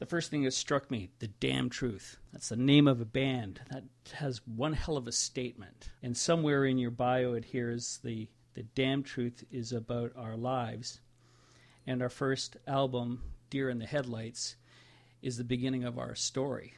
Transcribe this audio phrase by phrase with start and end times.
[0.00, 2.16] The first thing that struck me, the damn truth.
[2.32, 3.60] That's the name of a band.
[3.70, 3.84] That
[4.14, 5.90] has one hell of a statement.
[6.02, 11.00] And somewhere in your bio it hears the the damn truth is about our lives.
[11.86, 14.56] And our first album, Dear in the Headlights,
[15.22, 16.74] is the beginning of our story.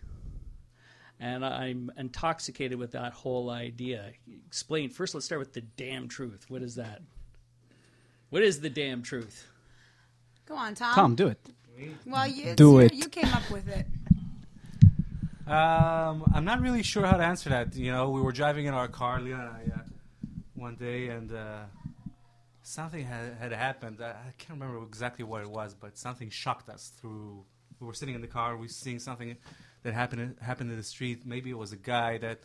[1.20, 4.12] And I'm intoxicated with that whole idea.
[4.46, 4.90] Explain.
[4.90, 6.46] First, let's start with the damn truth.
[6.48, 7.00] What is that?
[8.30, 9.46] What is the damn truth?
[10.44, 10.94] Go on, Tom.
[10.94, 11.38] Tom, do it.
[12.06, 12.94] Well, you, Do you, it.
[12.94, 13.86] You came up with it.
[15.46, 17.74] Um, I'm not really sure how to answer that.
[17.74, 19.78] You know, we were driving in our car, Leon and I, uh,
[20.54, 21.62] one day, and uh,
[22.62, 23.98] something had, had happened.
[24.00, 26.92] I, I can't remember exactly what it was, but something shocked us.
[27.00, 27.44] Through
[27.80, 29.36] we were sitting in the car, we were seeing something
[29.82, 31.26] that happened happened in the street.
[31.26, 32.38] Maybe it was a guy that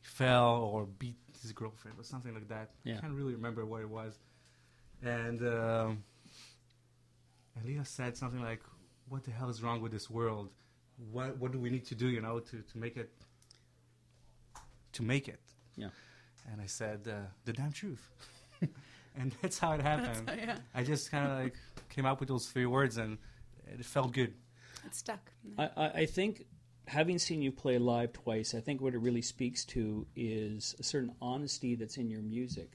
[0.00, 2.70] fell or beat his girlfriend or something like that.
[2.84, 2.98] Yeah.
[2.98, 4.18] I can't really remember what it was.
[5.02, 6.04] And um,
[7.56, 8.62] and Leah said something like,
[9.08, 10.50] "What the hell is wrong with this world?
[11.10, 13.10] What what do we need to do, you know, to, to make it
[14.92, 15.40] to make it?"
[15.76, 15.88] Yeah.
[16.50, 18.08] And I said, uh, "The damn truth."
[19.16, 20.28] and that's how it happened.
[20.28, 20.56] how- yeah.
[20.74, 21.54] I just kind of like
[21.88, 23.18] came up with those three words, and
[23.66, 24.34] it felt good.
[24.84, 25.30] It stuck.
[25.58, 26.46] I, I I think
[26.86, 30.82] having seen you play live twice, I think what it really speaks to is a
[30.82, 32.72] certain honesty that's in your music,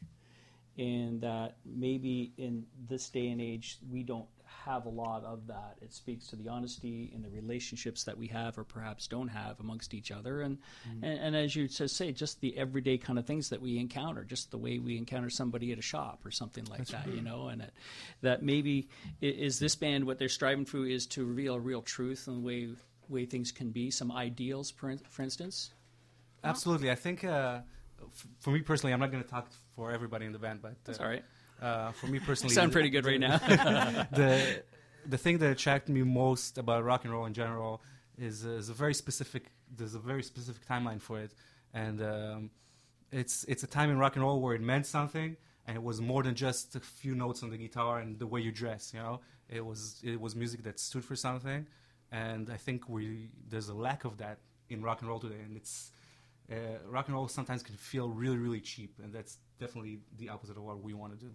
[0.78, 4.28] and that maybe in this day and age we don't
[4.68, 5.78] have a lot of that.
[5.82, 9.60] It speaks to the honesty in the relationships that we have or perhaps don't have
[9.60, 10.58] amongst each other, and
[11.02, 14.52] and, and as you say, just the everyday kind of things that we encounter, just
[14.52, 17.62] the way we encounter somebody at a shop or something like that, you know, and
[17.62, 17.72] that,
[18.22, 18.90] that maybe
[19.22, 22.46] is this band what they're striving for is to reveal a real truth and the
[22.46, 22.70] way
[23.10, 25.72] way things can be, some ideals, for, in- for instance.
[26.44, 27.60] Absolutely, I think uh,
[28.02, 30.72] f- for me personally, I'm not going to talk for everybody in the band, but
[30.72, 31.24] uh, That's all right.
[31.62, 33.38] Uh, for me personally, Sound pretty good right now.
[34.12, 34.64] the
[35.08, 37.82] the thing that attracted me most about rock and roll in general
[38.18, 39.52] is, uh, is a very specific.
[39.76, 41.32] There's a very specific timeline for it,
[41.74, 42.50] and um,
[43.12, 45.36] it's it's a time in rock and roll where it meant something,
[45.66, 48.42] and it was more than just a few notes on the guitar and the way
[48.42, 48.92] you dress.
[48.94, 51.68] You know, it was it was music that stood for something,
[52.12, 55.58] and I think we there's a lack of that in rock and roll today, and
[55.58, 55.92] it's.
[56.50, 60.58] Uh, rock and roll sometimes can feel really, really cheap, and that's definitely the opposite
[60.58, 61.32] of what we want to do.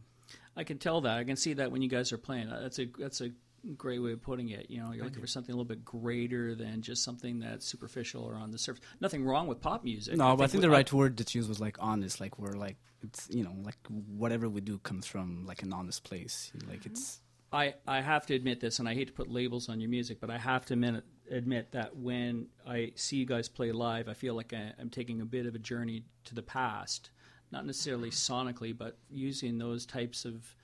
[0.57, 1.19] I can tell that.
[1.19, 2.49] I can see that when you guys are playing.
[2.49, 3.31] Uh, That's a that's a
[3.77, 4.67] great way of putting it.
[4.71, 8.25] You know, you're looking for something a little bit greater than just something that's superficial
[8.25, 8.83] or on the surface.
[9.01, 10.17] Nothing wrong with pop music.
[10.17, 12.21] No, but I think the what- right word that's used was like honest.
[12.21, 16.05] Like we're like it's you know like whatever we do comes from like an honest
[16.05, 16.51] place.
[16.69, 17.21] Like it's
[17.53, 20.19] I, I have to admit this, and I hate to put labels on your music,
[20.21, 24.15] but I have to admit, admit that when I see you guys play live, I
[24.15, 27.11] feel like I, I'm taking a bit of a journey to the past,
[27.53, 30.55] not necessarily sonically, but using those types of,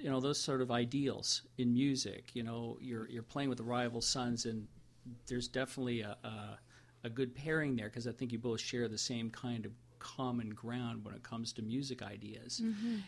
[0.00, 2.30] you know, those sort of ideals in music.
[2.34, 4.66] You know, you're you're playing with the rival sons, and
[5.26, 6.58] there's definitely a a,
[7.04, 10.50] a good pairing there because I think you both share the same kind of common
[10.50, 12.60] ground when it comes to music ideas.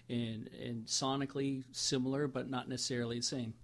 [0.09, 3.55] And and sonically similar but not necessarily the same.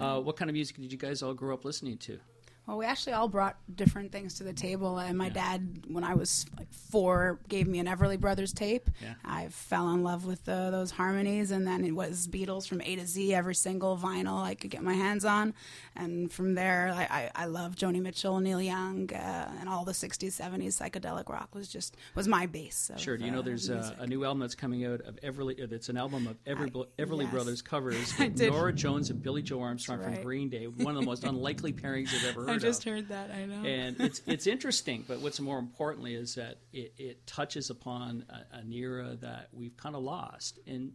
[0.00, 2.18] Uh, what kind of music did you guys all grow up listening to
[2.66, 4.98] Well, we actually all brought different things to the table.
[4.98, 8.88] And my dad, when I was like four, gave me an Everly Brothers tape.
[9.02, 9.14] Yeah.
[9.24, 12.96] I fell in love with uh, those harmonies, and then it was Beatles from A
[12.96, 15.54] to Z, every single vinyl I could get my hands on.
[15.96, 19.92] And from there, I, I, I love Joni Mitchell, Neil Young, uh, and all the
[19.92, 22.90] '60s, '70s psychedelic rock was just was my base.
[22.90, 23.96] Of, sure do you know uh, there's uh, music.
[23.98, 27.02] a new album that's coming out of everly uh, it's an album of every I-
[27.02, 27.32] everly yes.
[27.32, 31.00] brothers covers with Norah Jones and Billie Joe Armstrong That's from green day one of
[31.00, 33.30] the most unlikely pairings i've ever heard I just of heard that.
[33.30, 33.64] I know.
[33.64, 35.04] and it's it's interesting.
[35.06, 39.76] But what's more importantly is that it, it touches upon a, an era that we've
[39.76, 40.92] kind of lost, and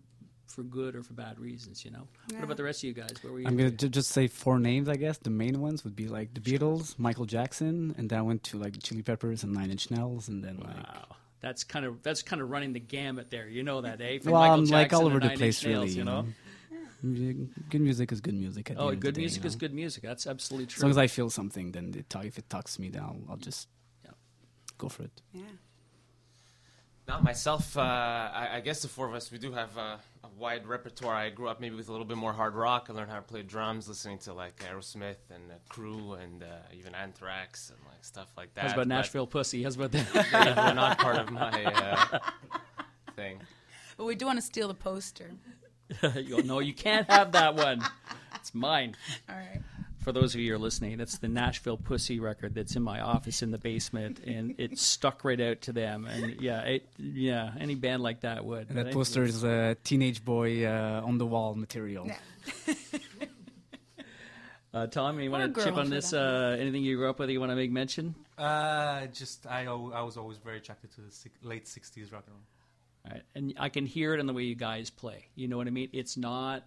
[0.48, 1.84] for good or for bad reasons.
[1.84, 2.08] You know.
[2.30, 2.38] Yeah.
[2.38, 3.16] What about the rest of you guys?
[3.22, 3.48] Where were you?
[3.48, 4.90] I'm gonna ju- just say four names.
[4.90, 8.22] I guess the main ones would be like the Beatles, Michael Jackson, and then I
[8.22, 11.16] went to like the Chili Peppers and Nine Inch Nails, and then like Wow.
[11.40, 13.48] That's kind of that's kind of running the gamut there.
[13.48, 14.18] You know that, eh?
[14.20, 15.90] From well, Michael I'm like all over the place, Nails, really.
[15.90, 16.26] you know.
[17.04, 18.72] Music- Good music is good music.
[18.72, 20.04] At Oh, end of the good day, music you is good music.
[20.04, 20.80] That's absolutely true.
[20.80, 23.02] As long as I feel something, then it talk, if it talks to me, then
[23.04, 23.68] I'll, I'll just
[24.04, 24.12] Yeah.
[24.78, 25.22] go for it.
[25.34, 25.42] yeah.
[27.08, 27.78] Not myself.
[27.78, 29.96] Uh, I, I guess the four of us, we do have uh,
[30.26, 31.16] a wide repertoire.
[31.16, 32.88] I grew up maybe with a little bit more hard rock.
[32.90, 36.48] I learned how to play drums, listening to like Aerosmith and uh, Crew and uh,
[36.78, 38.62] even Anthrax and like stuff like that.
[38.64, 39.64] How's about But Nashville pussy?
[39.64, 40.06] How's about that?
[40.56, 42.20] They were not part of my uh,
[43.16, 43.40] thing.
[43.96, 45.32] But we do want to steal the poster.
[46.16, 47.82] You- no, you can't have that one.
[48.36, 48.96] It's mine.
[49.30, 49.62] All right.
[50.00, 53.02] For those of you who are listening, that's the Nashville Pussy record that's in my
[53.02, 56.06] office in the basement, and it stuck right out to them.
[56.06, 58.70] And yeah, it, yeah, any band like that would.
[58.70, 62.08] And that poster is uh, teenage boy uh, on the wall material.
[62.08, 62.74] Yeah.
[64.74, 66.14] Uh, Tom, you want to chip on this?
[66.14, 67.30] Uh, anything you grew up with?
[67.30, 68.14] That you want to make mention?
[68.38, 72.44] Uh, just I, I was always very attracted to the late '60s rock and roll.
[73.10, 73.24] Right.
[73.36, 75.28] And I can hear it in the way you guys play.
[75.36, 75.90] You know what I mean?
[75.94, 76.64] It's not,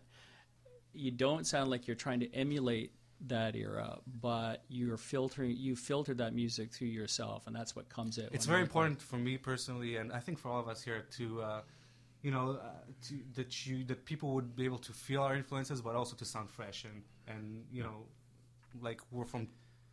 [0.93, 2.93] you don't sound like you're trying to emulate
[3.27, 8.19] that era, but you're filtering, you filtered that music through yourself, and that's what comes
[8.19, 8.31] out.
[8.33, 11.43] It's very important for me personally, and I think for all of us here to,
[11.43, 11.61] uh,
[12.23, 12.69] you know, uh,
[13.09, 16.25] to, that you that people would be able to feel our influences, but also to
[16.25, 18.05] sound fresh and and you know,
[18.81, 19.49] like we're from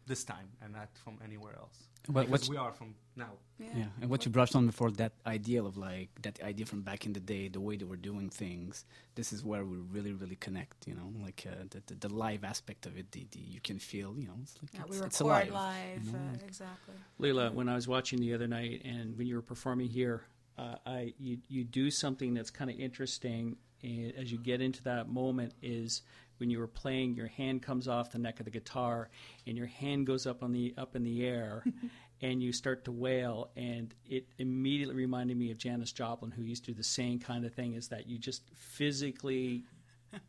[0.07, 1.77] this time and not from anywhere else.
[2.07, 3.33] What- because what's- we are from now.
[3.59, 7.05] Yeah, and what you brushed on before that ideal of like that idea from back
[7.05, 8.85] in the day, the way they were doing things.
[9.15, 10.87] This is where we really, really connect.
[10.87, 13.11] You know, like uh, the, the the live aspect of it.
[13.11, 14.17] The, the you can feel.
[14.17, 15.53] You know, it's like Yeah, it's, we it's record alive.
[15.53, 16.19] live, you know?
[16.19, 16.95] uh, exactly.
[17.19, 20.21] Leila, when I was watching the other night, and when you were performing here,
[20.57, 23.57] uh, I you you do something that's kind of interesting.
[23.83, 26.01] And as you get into that moment, is
[26.37, 29.09] when you were playing, your hand comes off the neck of the guitar,
[29.45, 31.63] and your hand goes up on the up in the air,
[32.21, 36.65] and you start to wail, and it immediately reminded me of Janis Joplin, who used
[36.65, 37.73] to do the same kind of thing.
[37.73, 39.63] Is that you just physically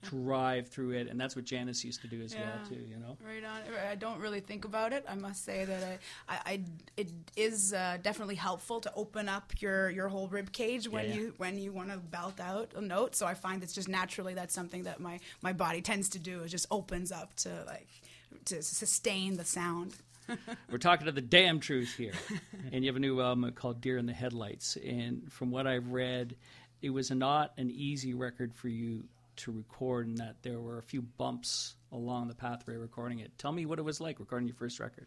[0.02, 2.76] drive through it, and that's what Janis used to do as well too.
[2.76, 3.16] You know.
[3.24, 3.60] Right on.
[3.90, 5.04] I don't really think about it.
[5.08, 5.82] I must say that
[6.28, 6.60] I, I, I
[6.96, 11.10] it is uh, definitely helpful to open up your, your whole rib cage when Yeah,
[11.10, 11.16] yeah.
[11.20, 13.14] you when you want to belt out a note.
[13.14, 16.42] So I find it's just naturally that's something that my, my body tends to do.
[16.42, 17.88] It just opens up to like
[18.46, 19.94] to sustain the sound.
[20.70, 22.12] We're talking to the damn truth here.
[22.72, 24.76] and you have a new album called Dear in the Headlights.
[24.76, 26.36] And from what I've read,
[26.82, 29.04] it was not an easy record for you
[29.38, 33.36] to record, and that there were a few bumps along the pathway recording it.
[33.38, 35.06] Tell me what it was like recording your first record.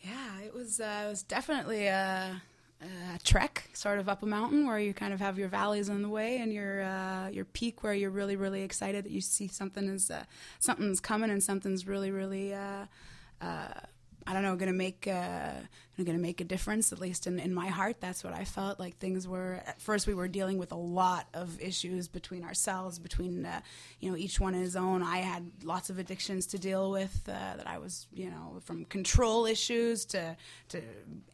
[0.00, 2.40] Yeah, it was uh, it was definitely a,
[2.80, 6.02] a trek, sort of up a mountain where you kind of have your valleys on
[6.02, 9.48] the way and your uh, your peak where you're really really excited that you see
[9.48, 10.24] something is uh,
[10.58, 12.54] something's coming and something's really really.
[14.26, 15.52] I don't know, going to make uh,
[15.96, 16.92] going to make a difference.
[16.92, 18.78] At least in, in my heart, that's what I felt.
[18.80, 22.98] Like things were at first, we were dealing with a lot of issues between ourselves,
[22.98, 23.60] between uh,
[24.00, 25.02] you know each one his own.
[25.02, 28.84] I had lots of addictions to deal with uh, that I was you know from
[28.86, 30.36] control issues to
[30.70, 30.82] to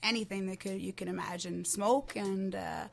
[0.03, 2.55] anything that could you can imagine, smoke and.
[2.55, 2.85] Uh,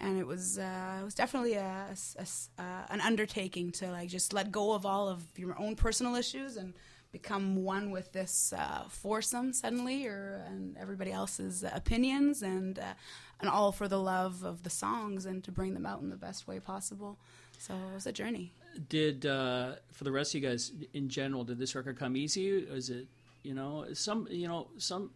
[0.00, 1.86] and it was uh, it was definitely a,
[2.18, 6.16] a- a- an undertaking to like just let go of all of your own personal
[6.16, 6.74] issues and
[7.14, 12.94] become one with this uh, foursome suddenly, or and everybody else's opinions, and uh,
[13.40, 16.16] and all for the love of the songs and to bring them out in the
[16.16, 17.16] best way possible.
[17.58, 18.52] So it was a journey.
[18.88, 22.48] Did, uh, for the rest of you guys in general, did this record come easy?
[22.48, 23.06] Is it,
[23.42, 25.10] you know, some, you know, some.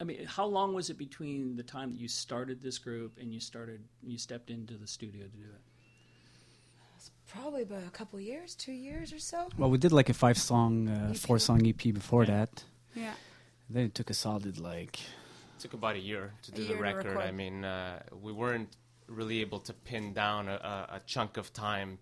[0.00, 3.32] I mean, how long was it between the time that you started this group and
[3.34, 5.62] you started, you stepped into the studio to do it?
[7.28, 9.48] Probably about a couple years, two years or so.
[9.58, 12.36] Well, we did like a five song, uh, four song EP before Yeah.
[12.46, 12.64] that.
[12.94, 13.14] Yeah.
[13.68, 14.98] Then it took a solid like
[15.58, 17.04] took about a year to A do year the to record.
[17.06, 17.20] record.
[17.28, 18.70] I mean, uh, we weren't
[19.08, 21.98] really able to pin down a, a, a chunk of time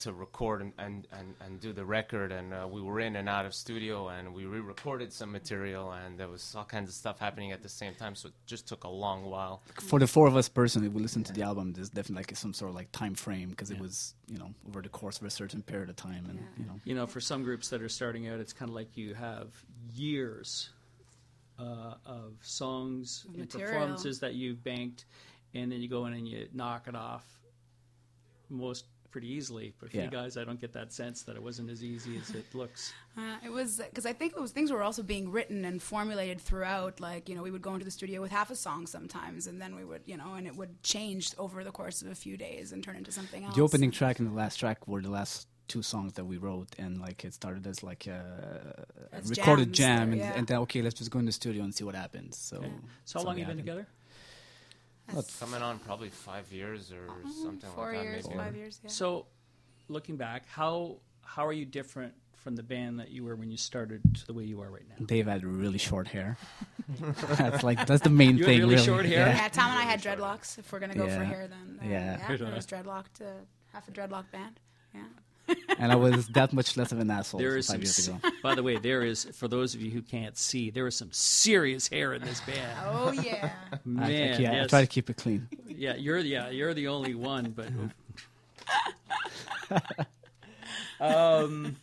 [0.00, 2.32] to record and, and, and, and do the record.
[2.32, 6.18] And uh, we were in and out of studio, and we re-recorded some material, and
[6.18, 8.14] there was all kinds of stuff happening at the same time.
[8.14, 9.62] So it just took a long while.
[9.80, 11.72] for the four of us personally, we listened to the album.
[11.72, 14.82] There's definitely like some sort of like time frame because it was you know over
[14.82, 16.46] the course of a certain period of time, and Yeah.
[16.58, 18.96] you know You know, for some groups that are starting out, it's kind of like
[18.96, 19.48] you have
[19.94, 20.70] years
[21.58, 25.04] uh, of songs and performances that you've banked,
[25.54, 27.24] and then you go in and you knock it off
[28.48, 29.74] most pretty easily.
[29.78, 30.04] But for Yeah.
[30.04, 32.92] you guys, I don't get that sense that it wasn't as easy as it looks.
[33.16, 36.40] Uh, it was because I think it was things were also being written and formulated
[36.40, 37.00] throughout.
[37.00, 39.60] Like you know, we would go into the studio with half a song sometimes, and
[39.60, 42.36] then we would you know, and it would change over the course of a few
[42.36, 43.54] days and turn into something else.
[43.56, 46.68] the opening track and the last track were the last two songs that we wrote,
[46.78, 50.32] and like it started as like a, a As recorded jams, jam, uh, and, yeah.
[50.38, 52.36] and then okay, let's just go in the studio and see what happens.
[52.36, 52.64] So,
[53.04, 53.58] So how long have you been happened.
[53.66, 53.86] together?
[55.40, 57.06] Coming on probably five years or
[57.42, 57.76] something Uh-huh.
[57.76, 58.02] four like that.
[58.04, 58.38] years, maybe.
[58.38, 58.80] five years.
[58.82, 58.90] Yeah.
[58.90, 59.26] So,
[59.88, 63.56] looking back, how how are you different from the band that you were when you
[63.56, 65.04] started to the way you are right now?
[65.04, 66.36] Dave had really short hair.
[67.36, 68.60] that's like that's the main You had thing.
[68.68, 69.26] really short hair?
[69.26, 69.36] Yeah.
[69.36, 70.58] yeah, Tom and I had dreadlocks.
[70.58, 72.18] If we're gonna go for hair, then uh, Yeah.
[72.28, 73.20] yeah, it was dreadlocked.
[73.20, 73.26] Uh,
[73.72, 74.58] half a dreadlock band.
[74.94, 75.02] Yeah.
[75.80, 78.12] And I was that much less of an asshole There is five some.
[78.14, 78.36] years ago.
[78.42, 81.10] By the way, there is for those of you who can't see, there is some
[81.12, 82.78] serious hair in this band.
[82.84, 83.50] Oh yeah.
[83.84, 85.48] Man, I, I, yeah, I try to keep it clean.
[85.66, 87.68] yeah, you're yeah, you're the only one, but
[91.00, 91.76] um,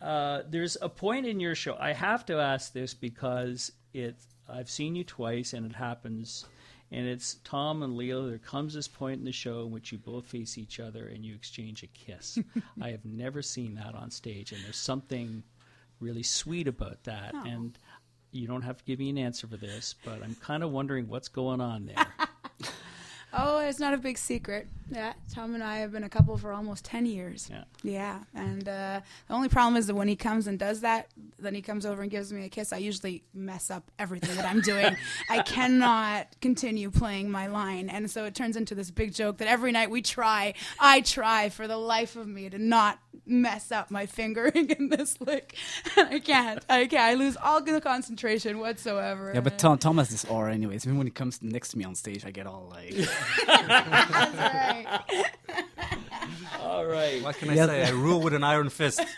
[0.00, 1.76] uh, there's a point in your show.
[1.78, 4.16] I have to ask this because it.
[4.48, 6.44] I've seen you twice, and it happens.
[6.94, 8.28] And it's Tom and Leo.
[8.28, 11.24] There comes this point in the show in which you both face each other and
[11.24, 12.38] you exchange a kiss.
[12.80, 15.42] I have never seen that on stage, and there's something
[15.98, 17.32] really sweet about that.
[17.34, 17.42] Oh.
[17.44, 17.76] And
[18.30, 21.08] you don't have to give me an answer for this, but I'm kind of wondering
[21.08, 22.06] what's going on there.
[23.36, 24.68] Oh, it's not a big secret.
[24.90, 27.48] Yeah, Tom and I have been a couple for almost 10 years.
[27.50, 27.64] Yeah.
[27.82, 31.54] Yeah, and uh, the only problem is that when he comes and does that, then
[31.54, 32.72] he comes over and gives me a kiss.
[32.72, 34.94] I usually mess up everything that I'm doing.
[35.30, 39.48] I cannot continue playing my line, and so it turns into this big joke that
[39.48, 40.54] every night we try.
[40.78, 45.20] I try for the life of me to not mess up my fingering in this
[45.20, 45.56] lick.
[45.96, 46.64] I can't.
[46.68, 47.02] I can't.
[47.02, 49.32] I lose all the concentration whatsoever.
[49.34, 50.86] Yeah, but Tom, Tom has this aura, anyways.
[50.86, 52.94] Even when he comes next to me on stage, I get all like,
[53.48, 54.86] right.
[56.60, 57.22] All right.
[57.22, 57.66] What can I Yeah.
[57.66, 57.84] say?
[57.84, 59.00] I rule with an iron fist.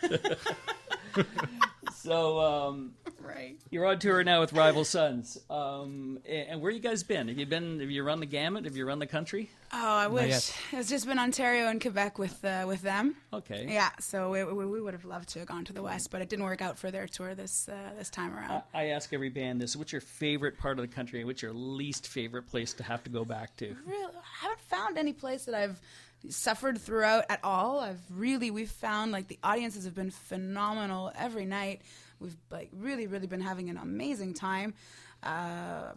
[2.03, 2.93] So um,
[3.37, 3.57] right.
[3.71, 5.39] you're on tour now with Rival Sons.
[5.51, 7.29] Um, and where you guys been?
[7.29, 7.81] Have you been?
[7.81, 8.65] Have you run the gamut?
[8.65, 9.51] Have you run the country?
[9.73, 13.17] Oh, I wish it's just been Ontario and Quebec with uh, with them.
[13.33, 13.67] Okay.
[13.69, 16.23] Yeah, so we, we, we would have loved to have gone to the West, but
[16.23, 18.63] it didn't work out for their tour this uh, this time around.
[18.75, 21.43] I I ask every band this: What's your favorite part of the country, and what's
[21.43, 23.77] your least favorite place to have to go back to?
[23.87, 25.81] really, I haven't found any place that I've
[26.29, 27.81] suffered throughout at all.
[27.81, 31.83] I've really we've found like the audiences have been phenomenal every night.
[32.21, 34.75] We've like really really been having an amazing time.
[35.23, 35.93] Uh,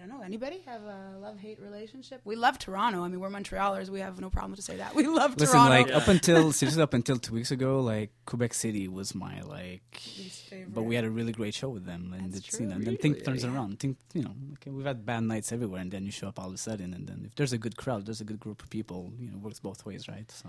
[0.00, 0.04] I?
[0.04, 0.24] I don't know.
[0.24, 2.20] Anybody have a love hate relationship?
[2.24, 3.02] We love Toronto.
[3.04, 3.88] I mean, we're Montrealers.
[3.88, 4.94] We have no problem to say that.
[4.98, 5.40] We love Toronto.
[5.40, 5.82] listen, Toronto.
[5.92, 9.82] like up until seriously up until two weeks ago, like Quebec City was my like.
[10.18, 10.74] Least favorite.
[10.74, 12.66] But we had a really great show with them, and That's it's you true.
[12.68, 13.24] know, and then things Really?
[13.26, 13.78] turns around.
[13.80, 16.48] Think you know, okay, we've had bad nights everywhere, and then you show up all
[16.48, 18.70] of a sudden, and then if there's a good crowd, there's a good group of
[18.70, 20.30] people, you know, it works both ways, right?
[20.30, 20.48] So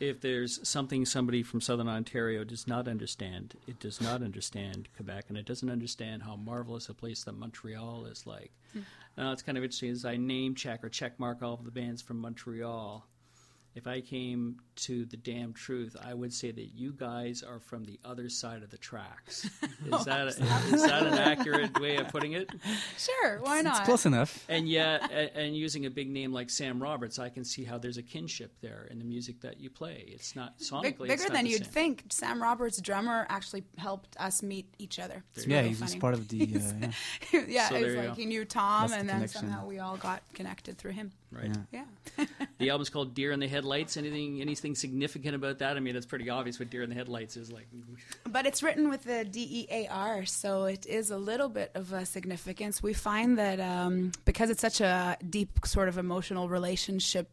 [0.00, 5.26] If there's something somebody from Southern Ontario does not understand, it does not understand Quebec,
[5.28, 8.52] and it doesn't understand how marvelous a place that Montreal is like.
[8.72, 8.80] Hmm.
[9.16, 11.70] Now, it's kind of interesting as I name check or check mark all of the
[11.70, 13.06] bands from Montreal.
[13.74, 17.84] If I came to the damn truth, I would say that you guys are from
[17.84, 19.44] the other side of the tracks.
[19.92, 22.50] Is that is that an accurate way of putting it?
[22.98, 23.78] sure, why not?
[23.78, 24.44] it's close enough.
[24.48, 27.78] And yet, a- and using a big name like Sam Roberts, I can see how
[27.78, 30.04] there's a kinship there in the music that you play.
[30.08, 31.72] It's not sonically Big, it's bigger not than you'd same.
[31.72, 32.04] think.
[32.10, 35.24] Sam Roberts, drummer, actually helped us meet each other.
[35.34, 36.42] It's Yeah, really he was part of the.
[36.42, 36.46] Uh,
[37.32, 37.40] yeah.
[37.48, 38.14] yeah, So it was like go.
[38.14, 39.40] he knew Tom, That's the and then connection.
[39.40, 41.12] somehow we all got connected through him.
[41.30, 41.50] Right.
[41.72, 41.84] yeah.
[42.18, 42.24] Yeah.
[42.58, 43.61] The album's called Dear in the Headlights.
[43.96, 45.76] Anything anything significant about that?
[45.76, 47.68] I mean, it's pretty obvious what Deer in the Headlights is like.
[48.28, 51.70] But it's written with the D E A R, so it is a little bit
[51.74, 52.82] of a significance.
[52.82, 57.28] We find that um, because it's such a deep, sort of emotional relationship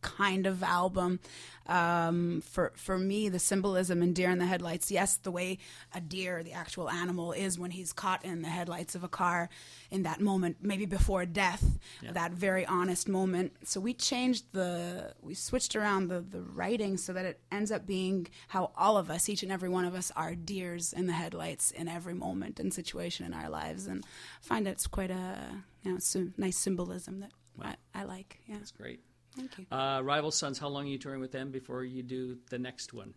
[0.00, 1.20] kind of album,
[1.66, 4.90] um, for for me, the symbolism in Dear in the Headlights.
[4.90, 5.58] Yes, the way
[5.94, 9.48] a deer, the actual animal, is when he's caught in the headlights of a car
[9.90, 11.78] in that moment, maybe before death,
[12.12, 13.52] that very honest moment.
[13.64, 17.86] So we changed the, we switched around the the writing so that it ends up
[17.86, 21.12] being how all of us, each and every one of us, are deers in the
[21.12, 25.36] headlights in every moment and situation in our lives, and I find it's quite a
[25.84, 28.40] you know nice symbolism that I, I like.
[28.46, 29.00] Yeah, That's great.
[29.36, 29.66] Thank you.
[29.70, 30.58] Uh, Rival Sons.
[30.58, 33.14] How long are you touring with them before you do the next one?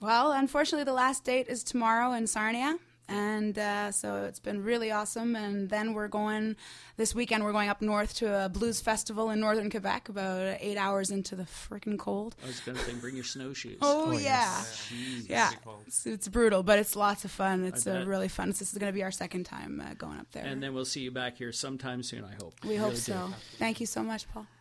[0.00, 2.78] Well, unfortunately, the last date is tomorrow in Sarnia.
[3.10, 5.34] And uh, so it's been really awesome.
[5.34, 6.56] And then we're going,
[6.98, 10.76] this weekend, we're going up north to a blues festival in northern Quebec, about eight
[10.76, 12.36] hours into the freaking cold.
[12.44, 13.78] I was going to say, bring your snowshoes.
[13.80, 14.62] Oh, yeah.
[15.26, 15.52] Yeah.
[15.86, 17.64] It's, it's brutal, but it's lots of fun.
[17.64, 18.48] It's I uh, really fun.
[18.48, 20.44] This is going to be our second time uh, going up there.
[20.44, 22.24] And then we'll see you back here sometime soon.
[22.24, 22.56] I hope.
[22.62, 23.00] we hope Really do.
[23.00, 23.30] so.
[23.58, 24.46] Thank you so much, Paul.